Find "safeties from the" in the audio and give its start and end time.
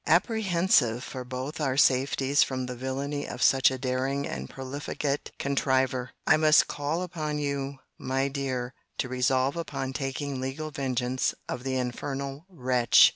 1.77-2.75